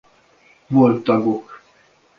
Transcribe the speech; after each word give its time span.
Volt 0.67 1.03
tagok 1.03 1.61